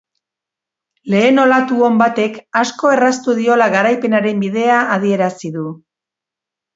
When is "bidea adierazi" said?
4.45-5.53